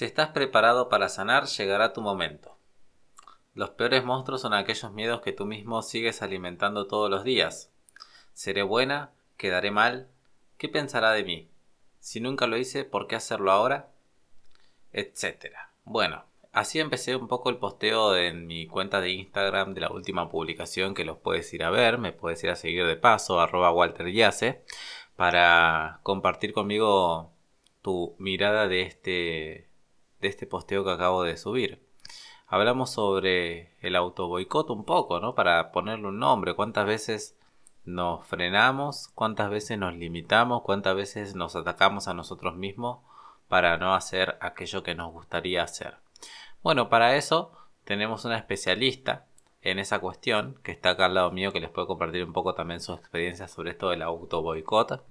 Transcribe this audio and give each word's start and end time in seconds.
Si 0.00 0.06
estás 0.06 0.30
preparado 0.30 0.88
para 0.88 1.10
sanar, 1.10 1.44
llegará 1.44 1.92
tu 1.92 2.00
momento. 2.00 2.56
Los 3.52 3.68
peores 3.68 4.02
monstruos 4.02 4.40
son 4.40 4.54
aquellos 4.54 4.90
miedos 4.92 5.20
que 5.20 5.32
tú 5.32 5.44
mismo 5.44 5.82
sigues 5.82 6.22
alimentando 6.22 6.86
todos 6.86 7.10
los 7.10 7.22
días. 7.22 7.70
¿Seré 8.32 8.62
buena? 8.62 9.12
¿Quedaré 9.36 9.70
mal? 9.70 10.08
¿Qué 10.56 10.70
pensará 10.70 11.10
de 11.10 11.24
mí? 11.24 11.50
Si 11.98 12.18
nunca 12.18 12.46
lo 12.46 12.56
hice, 12.56 12.84
¿por 12.84 13.08
qué 13.08 13.16
hacerlo 13.16 13.52
ahora? 13.52 13.90
Etcétera. 14.90 15.70
Bueno, 15.84 16.24
así 16.50 16.80
empecé 16.80 17.14
un 17.14 17.28
poco 17.28 17.50
el 17.50 17.58
posteo 17.58 18.16
en 18.16 18.46
mi 18.46 18.66
cuenta 18.66 19.02
de 19.02 19.10
Instagram 19.10 19.74
de 19.74 19.82
la 19.82 19.92
última 19.92 20.30
publicación 20.30 20.94
que 20.94 21.04
los 21.04 21.18
puedes 21.18 21.52
ir 21.52 21.62
a 21.62 21.68
ver, 21.68 21.98
me 21.98 22.12
puedes 22.12 22.42
ir 22.42 22.48
a 22.48 22.56
seguir 22.56 22.86
de 22.86 22.96
paso, 22.96 23.38
arroba 23.38 23.70
Walter 23.70 24.10
Yace, 24.10 24.64
para 25.14 26.00
compartir 26.04 26.54
conmigo 26.54 27.34
tu 27.82 28.16
mirada 28.18 28.66
de 28.66 28.80
este 28.80 29.69
de 30.20 30.28
este 30.28 30.46
posteo 30.46 30.84
que 30.84 30.90
acabo 30.90 31.22
de 31.22 31.36
subir. 31.36 31.82
Hablamos 32.46 32.90
sobre 32.90 33.76
el 33.80 33.94
autoboicot 33.94 34.70
un 34.70 34.84
poco, 34.84 35.20
¿no? 35.20 35.34
Para 35.34 35.70
ponerle 35.70 36.08
un 36.08 36.18
nombre. 36.18 36.54
¿Cuántas 36.54 36.84
veces 36.86 37.38
nos 37.84 38.26
frenamos? 38.26 39.08
¿Cuántas 39.14 39.50
veces 39.50 39.78
nos 39.78 39.94
limitamos? 39.94 40.62
¿Cuántas 40.62 40.96
veces 40.96 41.34
nos 41.36 41.54
atacamos 41.54 42.08
a 42.08 42.14
nosotros 42.14 42.56
mismos 42.56 42.98
para 43.48 43.76
no 43.78 43.94
hacer 43.94 44.36
aquello 44.40 44.82
que 44.82 44.96
nos 44.96 45.12
gustaría 45.12 45.62
hacer? 45.62 45.98
Bueno, 46.62 46.88
para 46.88 47.16
eso 47.16 47.52
tenemos 47.84 48.24
una 48.24 48.36
especialista 48.36 49.26
en 49.62 49.78
esa 49.78 50.00
cuestión 50.00 50.58
que 50.62 50.72
está 50.72 50.90
acá 50.90 51.06
al 51.06 51.14
lado 51.14 51.30
mío 51.30 51.52
que 51.52 51.60
les 51.60 51.70
puede 51.70 51.86
compartir 51.86 52.24
un 52.24 52.32
poco 52.32 52.54
también 52.54 52.80
su 52.80 52.92
experiencia 52.94 53.46
sobre 53.46 53.70
esto 53.70 53.90
del 53.90 54.02
autoboicot. 54.02 55.04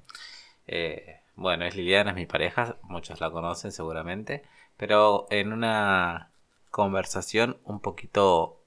Eh, 0.67 1.21
bueno, 1.35 1.63
es 1.65 1.75
Liliana, 1.75 2.11
es 2.11 2.15
mi 2.17 2.25
pareja, 2.25 2.75
muchos 2.83 3.21
la 3.21 3.31
conocen 3.31 3.71
seguramente 3.71 4.43
pero 4.79 5.27
en 5.29 5.51
una 5.51 6.31
conversación 6.71 7.59
un 7.65 7.81
poquito 7.81 8.63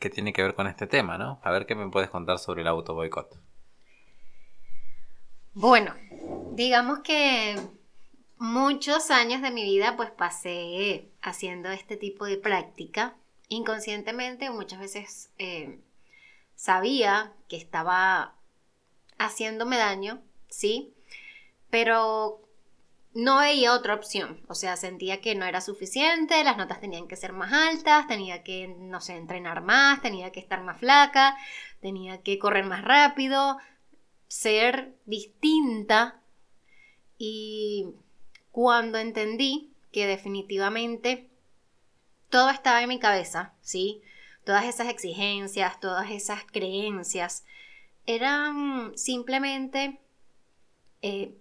que 0.00 0.10
tiene 0.10 0.32
que 0.32 0.42
ver 0.42 0.56
con 0.56 0.66
este 0.66 0.88
tema, 0.88 1.16
¿no? 1.16 1.40
A 1.44 1.52
ver 1.52 1.64
qué 1.64 1.76
me 1.76 1.88
puedes 1.88 2.10
contar 2.10 2.40
sobre 2.40 2.62
el 2.62 2.66
auto 2.66 2.94
boicot. 2.94 3.38
Bueno, 5.54 5.94
digamos 6.50 7.00
que 7.04 7.54
muchos 8.36 9.12
años 9.12 9.42
de 9.42 9.52
mi 9.52 9.62
vida 9.62 9.96
pues 9.96 10.10
pasé 10.10 11.08
haciendo 11.22 11.70
este 11.70 11.96
tipo 11.96 12.24
de 12.26 12.38
práctica. 12.38 13.14
Inconscientemente 13.46 14.50
muchas 14.50 14.80
veces 14.80 15.30
eh, 15.38 15.78
sabía 16.56 17.32
que 17.48 17.58
estaba 17.58 18.34
haciéndome 19.18 19.76
daño, 19.76 20.20
¿sí? 20.48 20.92
Pero 21.70 22.40
no 23.14 23.38
veía 23.38 23.74
otra 23.74 23.94
opción. 23.94 24.40
O 24.48 24.54
sea, 24.54 24.76
sentía 24.76 25.20
que 25.20 25.34
no 25.34 25.44
era 25.44 25.60
suficiente, 25.60 26.42
las 26.44 26.56
notas 26.56 26.80
tenían 26.80 27.08
que 27.08 27.16
ser 27.16 27.32
más 27.32 27.52
altas, 27.52 28.06
tenía 28.06 28.42
que, 28.42 28.68
no 28.68 29.00
sé, 29.00 29.16
entrenar 29.16 29.62
más, 29.62 30.00
tenía 30.00 30.32
que 30.32 30.40
estar 30.40 30.62
más 30.62 30.78
flaca, 30.78 31.36
tenía 31.80 32.22
que 32.22 32.38
correr 32.38 32.64
más 32.64 32.82
rápido, 32.82 33.58
ser 34.28 34.94
distinta. 35.04 36.20
Y 37.18 37.88
cuando 38.50 38.98
entendí 38.98 39.72
que 39.92 40.06
definitivamente 40.06 41.28
todo 42.30 42.50
estaba 42.50 42.82
en 42.82 42.88
mi 42.88 42.98
cabeza, 42.98 43.54
¿sí? 43.60 44.02
Todas 44.44 44.64
esas 44.64 44.88
exigencias, 44.88 45.78
todas 45.80 46.10
esas 46.10 46.44
creencias, 46.44 47.44
eran 48.06 48.96
simplemente... 48.96 50.00
Eh, 51.02 51.36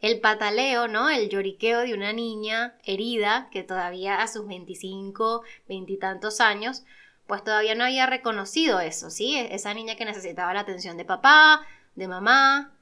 el 0.00 0.20
pataleo, 0.20 0.88
¿no? 0.88 1.10
El 1.10 1.28
lloriqueo 1.28 1.80
de 1.80 1.94
una 1.94 2.12
niña 2.12 2.76
herida 2.84 3.48
que 3.50 3.62
todavía 3.62 4.22
a 4.22 4.28
sus 4.28 4.46
25, 4.46 5.42
veintitantos 5.68 6.40
años, 6.40 6.84
pues 7.26 7.42
todavía 7.44 7.74
no 7.74 7.84
había 7.84 8.06
reconocido 8.06 8.80
eso, 8.80 9.10
¿sí? 9.10 9.36
E-, 9.36 9.54
esa 9.54 9.74
niña 9.74 9.96
que 9.96 10.04
necesitaba 10.04 10.54
la 10.54 10.60
atención 10.60 10.96
de 10.96 11.04
papá, 11.04 11.66
de 11.94 12.08
mamá, 12.08 12.72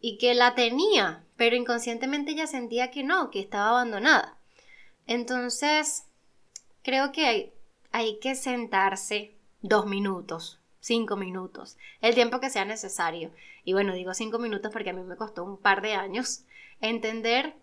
y 0.00 0.18
que 0.18 0.34
la 0.34 0.54
tenía, 0.54 1.24
pero 1.36 1.56
inconscientemente 1.56 2.32
ella 2.32 2.46
sentía 2.46 2.90
que 2.90 3.02
no, 3.02 3.30
que 3.30 3.40
estaba 3.40 3.70
abandonada. 3.70 4.36
Entonces, 5.06 6.04
creo 6.82 7.12
que 7.12 7.26
hay, 7.26 7.52
hay 7.90 8.18
que 8.20 8.34
sentarse 8.34 9.34
dos 9.62 9.86
minutos, 9.86 10.60
cinco 10.80 11.16
minutos, 11.16 11.76
el 12.00 12.14
tiempo 12.14 12.40
que 12.40 12.50
sea 12.50 12.64
necesario. 12.64 13.32
Y 13.64 13.72
bueno, 13.72 13.94
digo 13.94 14.14
cinco 14.14 14.38
minutos 14.38 14.70
porque 14.72 14.90
a 14.90 14.92
mí 14.92 15.02
me 15.02 15.16
costó 15.16 15.44
un 15.44 15.56
par 15.56 15.82
de 15.82 15.94
años 15.94 16.44
entender 16.80 17.54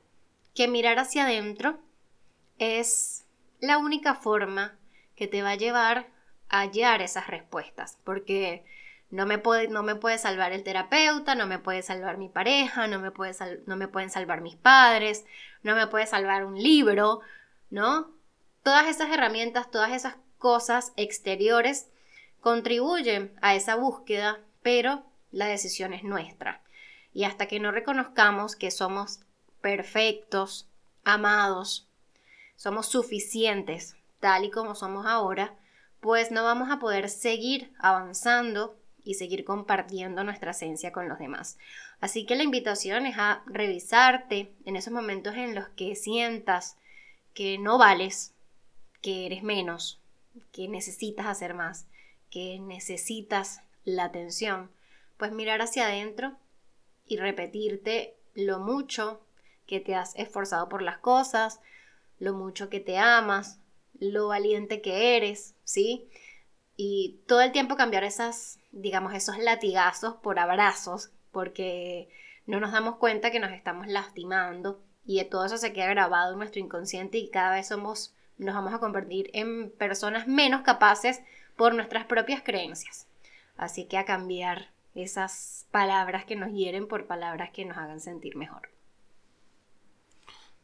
que 0.53 0.67
mirar 0.67 0.99
hacia 0.99 1.25
adentro 1.25 1.79
es 2.57 3.25
la 3.59 3.77
única 3.77 4.15
forma 4.15 4.77
que 5.15 5.27
te 5.27 5.41
va 5.41 5.51
a 5.51 5.55
llevar 5.55 6.07
a 6.49 6.61
hallar 6.61 7.01
esas 7.01 7.27
respuestas, 7.27 7.97
porque 8.03 8.65
no 9.09 9.25
me 9.25 9.37
puede, 9.37 9.67
no 9.67 9.83
me 9.83 9.95
puede 9.95 10.17
salvar 10.17 10.51
el 10.51 10.63
terapeuta, 10.63 11.35
no 11.35 11.47
me 11.47 11.59
puede 11.59 11.81
salvar 11.81 12.17
mi 12.17 12.29
pareja, 12.29 12.87
no 12.87 12.99
me, 12.99 13.11
puede 13.11 13.33
no 13.65 13.75
me 13.75 13.87
pueden 13.87 14.09
salvar 14.09 14.41
mis 14.41 14.55
padres, 14.55 15.25
no 15.63 15.75
me 15.75 15.87
puede 15.87 16.05
salvar 16.05 16.45
un 16.45 16.61
libro, 16.61 17.21
¿no? 17.69 18.13
Todas 18.63 18.87
esas 18.87 19.11
herramientas, 19.11 19.69
todas 19.69 19.91
esas 19.91 20.15
cosas 20.37 20.93
exteriores 20.95 21.89
contribuyen 22.41 23.33
a 23.41 23.55
esa 23.55 23.75
búsqueda, 23.75 24.39
pero 24.61 25.05
la 25.31 25.47
decisión 25.47 25.93
es 25.93 26.03
nuestra. 26.03 26.61
Y 27.15 27.23
hasta 27.23 27.47
que 27.47 27.61
no 27.61 27.71
reconozcamos 27.71 28.57
que 28.57 28.69
somos 28.69 29.21
perfectos, 29.61 30.67
amados, 31.05 31.87
somos 32.57 32.87
suficientes 32.87 33.95
tal 34.19 34.43
y 34.43 34.51
como 34.51 34.75
somos 34.75 35.05
ahora, 35.05 35.55
pues 36.01 36.31
no 36.31 36.43
vamos 36.43 36.69
a 36.69 36.77
poder 36.77 37.09
seguir 37.09 37.71
avanzando 37.79 38.77
y 39.05 39.13
seguir 39.13 39.45
compartiendo 39.45 40.25
nuestra 40.25 40.51
esencia 40.51 40.91
con 40.91 41.07
los 41.07 41.17
demás. 41.17 41.57
Así 42.01 42.25
que 42.25 42.35
la 42.35 42.43
invitación 42.43 43.05
es 43.05 43.17
a 43.17 43.43
revisarte 43.45 44.51
en 44.65 44.75
esos 44.75 44.91
momentos 44.91 45.35
en 45.35 45.55
los 45.55 45.69
que 45.69 45.95
sientas 45.95 46.75
que 47.33 47.57
no 47.57 47.77
vales, 47.77 48.33
que 49.01 49.25
eres 49.25 49.41
menos, 49.41 50.01
que 50.51 50.67
necesitas 50.67 51.27
hacer 51.27 51.53
más, 51.53 51.87
que 52.29 52.59
necesitas 52.59 53.61
la 53.85 54.03
atención, 54.03 54.69
pues 55.15 55.31
mirar 55.31 55.61
hacia 55.61 55.85
adentro 55.85 56.35
y 57.07 57.17
repetirte 57.17 58.15
lo 58.33 58.59
mucho 58.59 59.21
que 59.67 59.79
te 59.79 59.95
has 59.95 60.15
esforzado 60.15 60.69
por 60.69 60.81
las 60.81 60.97
cosas, 60.97 61.59
lo 62.19 62.33
mucho 62.33 62.69
que 62.69 62.79
te 62.79 62.97
amas, 62.97 63.59
lo 63.99 64.27
valiente 64.27 64.81
que 64.81 65.17
eres, 65.17 65.55
¿sí? 65.63 66.07
Y 66.77 67.21
todo 67.27 67.41
el 67.41 67.51
tiempo 67.51 67.75
cambiar 67.75 68.03
esas, 68.03 68.59
digamos, 68.71 69.13
esos 69.13 69.37
latigazos 69.37 70.15
por 70.15 70.39
abrazos, 70.39 71.11
porque 71.31 72.09
no 72.45 72.59
nos 72.59 72.71
damos 72.71 72.97
cuenta 72.97 73.31
que 73.31 73.39
nos 73.39 73.51
estamos 73.51 73.87
lastimando 73.87 74.81
y 75.05 75.23
todo 75.25 75.45
eso 75.45 75.57
se 75.57 75.73
queda 75.73 75.87
grabado 75.87 76.33
en 76.33 76.39
nuestro 76.39 76.61
inconsciente 76.61 77.17
y 77.17 77.29
cada 77.29 77.51
vez 77.55 77.67
somos, 77.67 78.13
nos 78.37 78.55
vamos 78.55 78.73
a 78.73 78.79
convertir 78.79 79.29
en 79.33 79.71
personas 79.71 80.27
menos 80.27 80.61
capaces 80.61 81.21
por 81.55 81.73
nuestras 81.73 82.05
propias 82.05 82.41
creencias. 82.41 83.07
Así 83.57 83.85
que 83.85 83.97
a 83.97 84.05
cambiar 84.05 84.69
esas 84.95 85.67
palabras 85.71 86.25
que 86.25 86.35
nos 86.35 86.51
hieren 86.51 86.87
por 86.87 87.05
palabras 87.05 87.51
que 87.51 87.65
nos 87.65 87.77
hagan 87.77 87.99
sentir 87.99 88.35
mejor. 88.35 88.69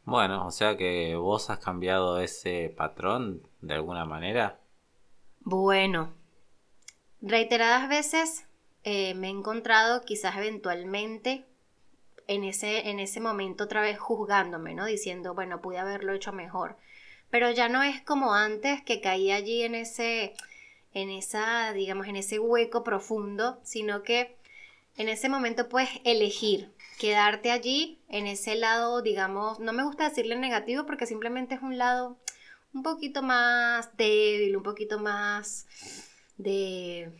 Bueno, 0.04 0.46
o 0.46 0.50
sea 0.50 0.76
que 0.76 1.14
vos 1.14 1.48
has 1.50 1.58
cambiado 1.58 2.18
ese 2.18 2.74
patrón 2.76 3.46
de 3.60 3.74
alguna 3.74 4.04
manera. 4.04 4.58
Bueno, 5.40 6.12
reiteradas 7.20 7.88
veces 7.88 8.46
eh, 8.84 9.14
me 9.14 9.28
he 9.28 9.30
encontrado 9.30 10.02
quizás 10.02 10.36
eventualmente 10.36 11.46
en 12.26 12.44
ese, 12.44 12.90
en 12.90 12.98
ese 12.98 13.20
momento 13.20 13.64
otra 13.64 13.82
vez 13.82 13.98
juzgándome, 13.98 14.74
¿no? 14.74 14.86
Diciendo, 14.86 15.34
bueno, 15.34 15.60
pude 15.60 15.78
haberlo 15.78 16.14
hecho 16.14 16.32
mejor. 16.32 16.76
Pero 17.30 17.50
ya 17.50 17.68
no 17.68 17.82
es 17.82 18.02
como 18.02 18.34
antes 18.34 18.82
que 18.82 19.00
caí 19.00 19.30
allí 19.30 19.62
en 19.62 19.74
ese, 19.74 20.34
en 20.94 21.10
esa, 21.10 21.72
digamos, 21.72 22.06
en 22.08 22.16
ese 22.16 22.38
hueco 22.38 22.84
profundo, 22.84 23.60
sino 23.62 24.02
que 24.02 24.36
en 24.96 25.08
ese 25.08 25.28
momento 25.28 25.68
puedes 25.68 25.88
elegir 26.04 26.70
quedarte 26.98 27.50
allí, 27.50 27.98
en 28.08 28.26
ese 28.26 28.54
lado, 28.54 29.02
digamos, 29.02 29.58
no 29.58 29.72
me 29.72 29.82
gusta 29.82 30.08
decirle 30.08 30.36
negativo 30.36 30.86
porque 30.86 31.06
simplemente 31.06 31.54
es 31.54 31.62
un 31.62 31.78
lado 31.78 32.18
un 32.74 32.82
poquito 32.82 33.22
más 33.22 33.96
débil, 33.96 34.56
un 34.56 34.62
poquito 34.62 34.98
más 34.98 35.66
de, 36.36 37.10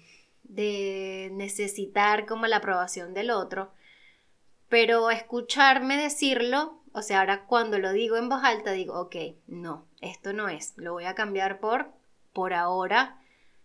de 0.45 1.31
necesitar 1.33 2.27
como 2.27 2.47
la 2.47 2.59
aprobación 2.59 3.15
del 3.15 3.31
otro. 3.31 3.73
Pero 4.69 5.11
escucharme 5.11 5.97
decirlo, 5.97 6.81
o 6.93 7.03
sea, 7.03 7.21
ahora 7.21 7.45
cuando 7.47 7.79
lo 7.79 7.93
digo 7.93 8.17
en 8.17 8.29
voz 8.29 8.45
alta 8.45 8.73
digo, 8.73 8.99
ok, 8.99 9.17
no, 9.47 9.87
esto 10.01 10.33
no 10.33 10.49
es, 10.49 10.75
lo 10.77 10.93
voy 10.93 11.05
a 11.05 11.15
cambiar 11.15 11.61
por, 11.61 11.91
por 12.33 12.55
ahora 12.55 13.22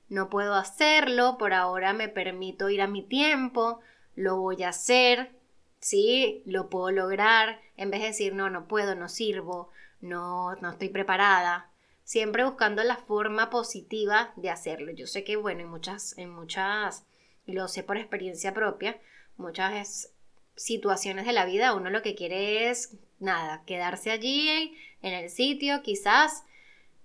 no 0.09 0.29
puedo 0.29 0.55
hacerlo, 0.55 1.37
por 1.37 1.53
ahora 1.53 1.93
me 1.93 2.09
permito 2.09 2.69
ir 2.69 2.81
a 2.81 2.87
mi 2.87 3.03
tiempo, 3.03 3.79
lo 4.15 4.37
voy 4.37 4.63
a 4.63 4.69
hacer, 4.69 5.31
sí, 5.79 6.43
lo 6.45 6.69
puedo 6.69 6.91
lograr, 6.91 7.59
en 7.75 7.91
vez 7.91 8.01
de 8.01 8.07
decir, 8.07 8.33
no, 8.33 8.49
no 8.49 8.67
puedo, 8.67 8.95
no 8.95 9.09
sirvo, 9.09 9.71
no, 10.01 10.55
no 10.55 10.71
estoy 10.71 10.89
preparada. 10.89 11.69
Siempre 12.03 12.45
buscando 12.45 12.83
la 12.83 12.95
forma 12.95 13.49
positiva 13.49 14.31
de 14.37 14.49
hacerlo. 14.49 14.93
Yo 14.93 15.07
sé 15.07 15.25
que, 15.25 15.35
bueno, 15.35 15.61
en 15.61 15.67
muchas, 15.67 16.17
en 16.17 16.29
muchas, 16.29 17.05
y 17.45 17.51
lo 17.51 17.67
sé 17.67 17.83
por 17.83 17.97
experiencia 17.97 18.53
propia, 18.53 18.99
muchas 19.35 20.13
situaciones 20.55 21.25
de 21.25 21.33
la 21.33 21.45
vida 21.45 21.73
uno 21.75 21.89
lo 21.89 22.01
que 22.01 22.15
quiere 22.15 22.69
es, 22.69 22.97
nada, 23.19 23.63
quedarse 23.65 24.09
allí 24.11 24.75
en 25.01 25.13
el 25.13 25.29
sitio, 25.29 25.81
quizás, 25.83 26.43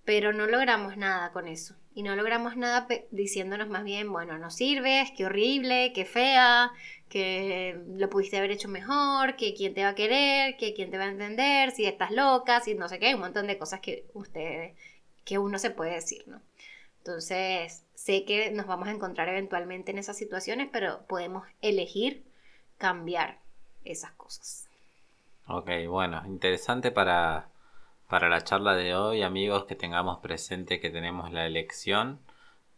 pero 0.05 0.33
no 0.33 0.47
logramos 0.47 0.97
nada 0.97 1.33
con 1.33 1.49
eso. 1.49 1.77
Y 1.95 2.03
no 2.03 2.17
logramos 2.17 2.57
nada 2.57 2.87
diciéndonos 3.11 3.69
más 3.69 3.85
bien, 3.85 4.11
bueno, 4.11 4.39
no 4.39 4.51
sirves, 4.51 5.11
qué 5.17 5.27
horrible, 5.27 5.93
qué 5.95 6.05
fea, 6.07 6.73
que 7.09 7.79
lo 7.87 8.09
pudiste 8.09 8.39
haber 8.39 8.51
hecho 8.51 8.69
mejor, 8.69 9.37
que 9.37 9.53
quién 9.53 9.75
te 9.75 9.83
va 9.83 9.91
a 9.91 9.95
querer, 9.95 10.57
que 10.57 10.73
quién 10.73 10.91
te 10.91 10.97
va 10.97 11.05
a 11.05 11.09
entender, 11.09 11.71
si 11.73 11.85
estás 11.85 12.11
loca, 12.11 12.61
si 12.61 12.75
no 12.75 12.89
sé 12.89 12.99
qué, 12.99 13.15
un 13.15 13.21
montón 13.21 13.47
de 13.47 13.59
cosas 13.59 13.81
que 13.81 14.07
ustedes, 14.15 14.75
que 15.25 15.39
uno 15.39 15.59
se 15.59 15.71
puede 15.71 15.93
decir, 15.93 16.25
¿no? 16.27 16.41
Entonces, 16.99 17.85
sé 17.95 18.25
que 18.25 18.51
nos 18.53 18.67
vamos 18.67 18.89
a 18.89 18.93
encontrar 18.93 19.29
eventualmente 19.29 19.91
en 19.91 19.99
esas 19.99 20.17
situaciones, 20.17 20.69
pero 20.73 21.05
podemos 21.07 21.47
elegir 21.61 22.25
cambiar 22.79 23.39
esas 23.85 24.13
cosas. 24.13 24.69
Ok, 25.49 25.71
bueno, 25.89 26.23
interesante 26.27 26.91
para, 26.91 27.49
para 28.13 28.29
la 28.29 28.45
charla 28.45 28.75
de 28.75 28.95
hoy, 28.95 29.23
amigos, 29.23 29.65
que 29.65 29.75
tengamos 29.75 30.19
presente 30.19 30.81
que 30.81 30.91
tenemos 30.91 31.33
la 31.33 31.47
elección 31.47 32.21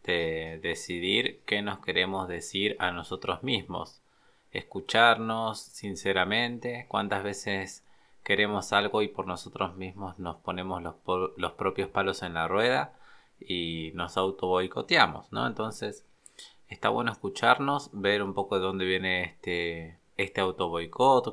de 0.05 0.61
decidir 0.63 1.43
qué 1.45 1.61
nos 1.61 1.81
queremos 1.81 2.29
decir 2.29 2.77
a 2.79 2.93
nosotros 2.93 3.43
mismos 3.43 4.01
escucharnos 4.53 5.59
sinceramente, 5.59 6.87
cuántas 6.89 7.25
veces 7.25 7.85
queremos 8.23 8.73
algo 8.73 9.03
y 9.03 9.09
por 9.09 9.27
nosotros 9.27 9.75
mismos 9.75 10.21
nos 10.21 10.37
ponemos 10.37 10.81
los, 10.81 11.53
propios 11.55 11.89
palos 11.89 12.23
en 12.23 12.35
la 12.35 12.47
rueda 12.47 12.93
y 13.41 13.91
nos 13.95 14.17
auto 14.17 14.47
boicoteamos, 14.47 15.33
¿no? 15.33 15.49
Entonces, 15.49 16.07
está 16.69 16.91
bueno 16.91 17.11
escucharnos, 17.11 17.91
ver 17.93 18.23
un 18.23 18.35
poco 18.35 18.55
de 18.55 18.63
dónde 18.63 18.85
viene 18.85 19.25
este, 19.25 19.99
este 20.17 20.43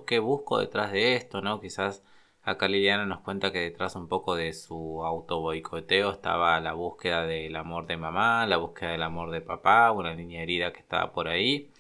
qué 0.08 0.18
busco 0.18 0.58
detrás 0.58 0.92
de 0.92 1.16
esto, 1.16 1.44
¿no? 1.44 1.62
Quizás 1.62 2.02
acá 2.44 2.68
Liliana 2.68 3.06
nos 3.06 3.22
cuenta 3.22 3.52
que 3.52 3.60
detrás 3.60 3.96
un 3.96 4.08
poco 4.08 4.36
de 4.36 4.54
su 4.54 5.04
auto 5.06 5.40
boicoteo 5.40 6.12
estaba 6.12 6.60
la 6.60 6.74
búsqueda 6.74 7.26
del 7.26 7.56
amor 7.56 7.88
de 7.88 7.98
mamá, 7.98 8.46
la 8.48 8.58
búsqueda 8.58 8.92
del 8.92 9.04
amor 9.04 9.32
de 9.32 9.42
papá, 9.42 9.92
una 9.92 10.16
niña 10.16 10.42
herida 10.42 10.74
que 10.74 10.80
estaba 10.80 11.12
por 11.14 11.28
ahí. 11.28 11.72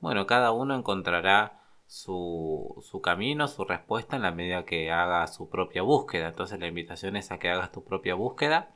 Bueno, 0.00 0.26
cada 0.26 0.52
uno 0.52 0.74
encontrará 0.74 1.60
su, 1.86 2.82
su, 2.82 3.00
camino, 3.00 3.48
su 3.48 3.64
respuesta 3.64 4.16
en 4.16 4.22
la 4.22 4.32
medida 4.32 4.64
que 4.64 4.92
haga 4.92 5.26
su 5.26 5.48
propia 5.50 5.82
búsqueda. 5.82 6.28
Entonces 6.28 6.60
la 6.60 6.68
invitación 6.68 7.16
es 7.16 7.32
a 7.32 7.38
que 7.38 7.50
hagas 7.50 7.72
tu 7.72 7.84
propia 7.84 8.14
búsqueda 8.14 8.70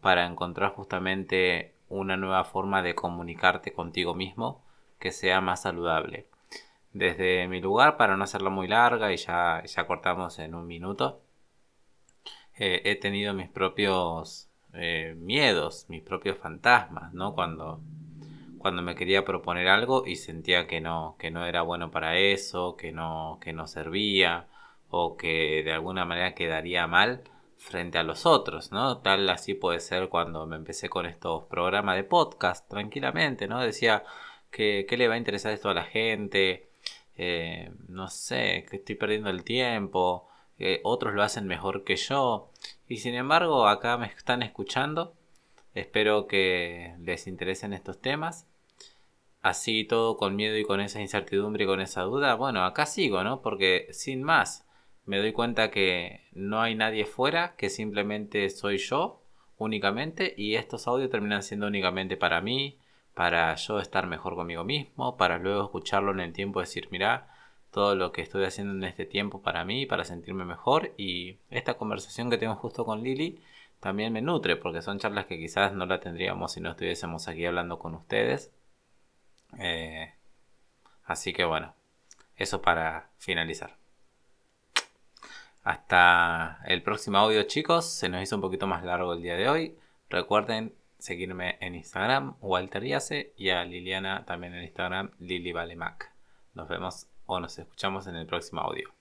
para 0.00 0.26
encontrar 0.26 0.72
justamente 0.74 1.74
una 1.88 2.16
nueva 2.16 2.44
forma 2.44 2.82
de 2.82 2.94
comunicarte 2.94 3.72
contigo 3.72 4.14
mismo 4.14 4.62
que 4.98 5.12
sea 5.12 5.40
más 5.40 5.62
saludable. 5.62 6.28
Desde 6.92 7.46
mi 7.48 7.60
lugar, 7.60 7.96
para 7.96 8.16
no 8.16 8.24
hacerlo 8.24 8.50
muy 8.50 8.68
larga 8.68 9.12
y 9.12 9.16
ya, 9.16 9.62
ya 9.64 9.86
cortamos 9.86 10.38
en 10.38 10.54
un 10.54 10.66
minuto, 10.66 11.22
eh, 12.58 12.82
he 12.84 12.96
tenido 12.96 13.34
mis 13.34 13.48
propios 13.48 14.50
eh, 14.72 15.14
miedos, 15.18 15.86
mis 15.88 16.02
propios 16.02 16.38
fantasmas, 16.38 17.12
¿no? 17.14 17.34
Cuando 17.34 17.80
cuando 18.58 18.82
me 18.82 18.94
quería 18.94 19.24
proponer 19.24 19.68
algo 19.68 20.04
y 20.06 20.16
sentía 20.16 20.66
que 20.66 20.80
no, 20.80 21.16
que 21.18 21.30
no 21.30 21.46
era 21.46 21.62
bueno 21.62 21.90
para 21.90 22.18
eso, 22.18 22.76
que 22.76 22.92
no, 22.92 23.38
que 23.40 23.52
no 23.52 23.66
servía 23.66 24.48
o 24.90 25.16
que 25.16 25.62
de 25.64 25.72
alguna 25.72 26.04
manera 26.04 26.34
quedaría 26.34 26.86
mal 26.86 27.22
frente 27.56 27.98
a 27.98 28.02
los 28.02 28.26
otros, 28.26 28.72
¿no? 28.72 28.98
Tal 28.98 29.28
así 29.30 29.54
puede 29.54 29.80
ser 29.80 30.08
cuando 30.08 30.46
me 30.46 30.56
empecé 30.56 30.88
con 30.88 31.06
estos 31.06 31.44
programas 31.44 31.96
de 31.96 32.04
podcast, 32.04 32.68
tranquilamente, 32.68 33.48
¿no? 33.48 33.60
Decía 33.60 34.04
que, 34.50 34.86
¿qué 34.88 34.96
le 34.96 35.08
va 35.08 35.14
a 35.14 35.18
interesar 35.18 35.52
esto 35.52 35.70
a 35.70 35.74
la 35.74 35.84
gente? 35.84 36.67
Eh, 37.18 37.70
no 37.88 38.08
sé, 38.08 38.64
que 38.70 38.76
estoy 38.76 38.94
perdiendo 38.94 39.28
el 39.30 39.44
tiempo, 39.44 40.28
otros 40.82 41.14
lo 41.14 41.22
hacen 41.22 41.46
mejor 41.46 41.84
que 41.84 41.96
yo. 41.96 42.50
Y 42.88 42.98
sin 42.98 43.14
embargo, 43.14 43.68
acá 43.68 43.96
me 43.98 44.06
están 44.06 44.42
escuchando 44.42 45.14
Espero 45.78 46.26
que 46.26 46.96
les 46.98 47.28
interesen 47.28 47.72
estos 47.72 48.00
temas. 48.00 48.48
Así 49.42 49.84
todo 49.84 50.16
con 50.16 50.34
miedo 50.34 50.56
y 50.56 50.64
con 50.64 50.80
esa 50.80 51.00
incertidumbre 51.00 51.64
y 51.64 51.66
con 51.68 51.80
esa 51.80 52.02
duda. 52.02 52.34
Bueno, 52.34 52.64
acá 52.64 52.84
sigo, 52.84 53.22
¿no? 53.22 53.42
Porque 53.42 53.86
sin 53.92 54.24
más, 54.24 54.66
me 55.04 55.18
doy 55.18 55.32
cuenta 55.32 55.70
que 55.70 56.26
no 56.32 56.60
hay 56.60 56.74
nadie 56.74 57.04
fuera, 57.04 57.54
que 57.56 57.70
simplemente 57.70 58.50
soy 58.50 58.78
yo 58.78 59.22
únicamente 59.56 60.34
y 60.36 60.56
estos 60.56 60.88
audios 60.88 61.10
terminan 61.10 61.44
siendo 61.44 61.68
únicamente 61.68 62.16
para 62.16 62.40
mí, 62.40 62.78
para 63.18 63.52
yo 63.56 63.80
estar 63.80 64.06
mejor 64.06 64.36
conmigo 64.36 64.62
mismo, 64.62 65.16
para 65.16 65.38
luego 65.38 65.64
escucharlo 65.64 66.12
en 66.12 66.20
el 66.20 66.32
tiempo 66.32 66.60
decir, 66.60 66.86
mira, 66.92 67.26
todo 67.72 67.96
lo 67.96 68.12
que 68.12 68.22
estoy 68.22 68.44
haciendo 68.44 68.74
en 68.74 68.84
este 68.84 69.06
tiempo 69.06 69.42
para 69.42 69.64
mí, 69.64 69.86
para 69.86 70.04
sentirme 70.04 70.44
mejor 70.44 70.94
y 70.96 71.40
esta 71.50 71.74
conversación 71.74 72.30
que 72.30 72.38
tengo 72.38 72.54
justo 72.54 72.84
con 72.84 73.02
Lili 73.02 73.42
también 73.80 74.12
me 74.12 74.22
nutre 74.22 74.54
porque 74.54 74.82
son 74.82 75.00
charlas 75.00 75.26
que 75.26 75.36
quizás 75.36 75.72
no 75.72 75.84
la 75.84 75.98
tendríamos 75.98 76.52
si 76.52 76.60
no 76.60 76.70
estuviésemos 76.70 77.26
aquí 77.26 77.44
hablando 77.44 77.80
con 77.80 77.96
ustedes. 77.96 78.52
Eh, 79.58 80.14
así 81.04 81.32
que 81.32 81.44
bueno, 81.44 81.74
eso 82.36 82.62
para 82.62 83.10
finalizar. 83.18 83.78
Hasta 85.64 86.60
el 86.66 86.84
próximo 86.84 87.18
audio 87.18 87.42
chicos, 87.42 87.84
se 87.84 88.08
nos 88.08 88.22
hizo 88.22 88.36
un 88.36 88.42
poquito 88.42 88.68
más 88.68 88.84
largo 88.84 89.14
el 89.14 89.22
día 89.22 89.34
de 89.34 89.48
hoy. 89.48 89.76
Recuerden 90.08 90.77
seguirme 90.98 91.56
en 91.60 91.74
Instagram, 91.74 92.36
Walter 92.40 92.84
Yace, 92.84 93.32
y 93.36 93.50
a 93.50 93.64
Liliana 93.64 94.24
también 94.24 94.54
en 94.54 94.64
Instagram, 94.64 95.12
Lili 95.18 95.52
Nos 96.54 96.68
vemos 96.68 97.08
o 97.26 97.40
nos 97.40 97.58
escuchamos 97.58 98.06
en 98.06 98.16
el 98.16 98.26
próximo 98.26 98.60
audio. 98.60 98.97